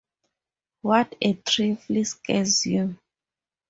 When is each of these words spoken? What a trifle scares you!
What 0.81 1.15
a 1.21 1.33
trifle 1.33 2.03
scares 2.05 2.65
you! 2.65 2.97